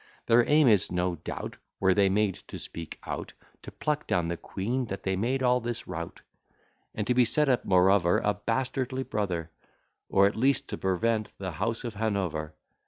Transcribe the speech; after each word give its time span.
Their 0.25 0.49
aim 0.49 0.67
is, 0.67 0.91
no 0.91 1.17
doubt, 1.17 1.57
Were 1.79 1.93
they 1.93 2.09
made 2.09 2.33
to 2.47 2.57
speak 2.57 2.97
out, 3.05 3.33
To 3.61 3.71
pluck 3.71 4.07
down 4.07 4.29
the 4.29 4.35
queen, 4.35 4.85
that 4.85 5.03
they 5.03 5.15
make 5.15 5.43
all 5.43 5.59
this 5.59 5.87
rout; 5.87 6.21
And 6.95 7.05
to 7.05 7.23
set 7.23 7.47
up, 7.47 7.65
moreover, 7.65 8.17
A 8.23 8.33
bastardly 8.33 9.03
brother; 9.03 9.51
Or 10.09 10.25
at 10.25 10.35
least 10.35 10.69
to 10.69 10.77
prevent 10.79 11.31
the 11.37 11.51
House 11.51 11.83
of 11.83 11.93
Hanover. 11.93 12.55